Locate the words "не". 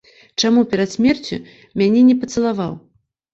2.09-2.17